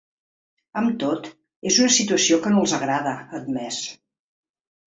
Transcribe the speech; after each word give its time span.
Amb 0.79 0.95
tot, 1.03 1.29
és 1.71 1.77
una 1.83 1.93
situació 1.97 2.39
que 2.47 2.55
no 2.57 2.65
els 2.65 2.75
agrada, 2.79 3.15
ha 3.29 3.39
admès. 3.45 3.79